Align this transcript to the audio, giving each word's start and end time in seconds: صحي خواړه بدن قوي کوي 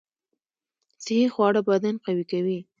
صحي 1.03 1.27
خواړه 1.33 1.61
بدن 1.69 1.95
قوي 2.05 2.25
کوي 2.31 2.59